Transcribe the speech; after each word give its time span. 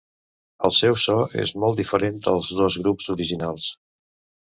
El 0.69 0.73
seu 0.77 0.97
so 1.03 1.17
és 1.45 1.53
molt 1.65 1.83
diferent 1.83 2.19
dels 2.27 2.53
dos 2.63 2.81
grups 2.87 3.15
originals. 3.19 3.73